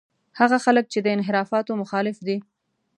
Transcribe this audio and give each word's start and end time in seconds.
هغه 0.39 0.57
خلک 0.65 0.85
چې 0.93 0.99
د 1.01 1.07
انحرافاتو 1.15 1.71
مخالف 1.81 2.17
دي. 2.27 2.37